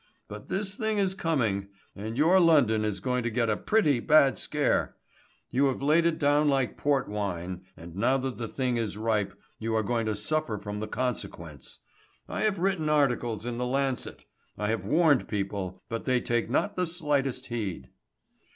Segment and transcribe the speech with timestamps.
[0.27, 4.35] But this thing is coming, and your London is going to get a pretty bad
[4.35, 4.95] scare.
[5.51, 9.35] You have laid it down like port wine, and now that the thing is ripe
[9.59, 11.81] you are going to suffer from the consequence.
[12.27, 14.25] I have written articles in the Lancet,
[14.57, 17.89] I have warned people, but they take not the slightest heed."